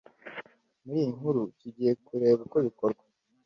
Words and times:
Muri 0.83 0.97
iyi 1.01 1.09
nkuru 1.17 1.41
tugiye 1.59 1.91
kureba 2.05 2.39
uko 2.47 2.57
bikorwa 2.67 3.03